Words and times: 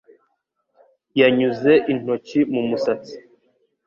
Yanyuze 1.19 1.71
intoki 1.91 2.39
mu 2.53 2.61
musatsi. 2.69 3.15